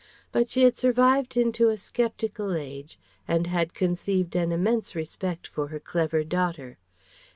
But 0.31 0.49
she 0.49 0.63
had 0.63 0.77
survived 0.79 1.37
into 1.37 1.69
a 1.69 1.77
skeptical 1.77 2.55
age 2.55 2.97
and 3.27 3.45
she 3.45 3.51
had 3.51 3.75
conceived 3.75 4.35
an 4.35 4.51
immense 4.51 4.95
respect 4.95 5.45
for 5.45 5.67
her 5.67 5.79
clever 5.79 6.23
daughter. 6.23 6.79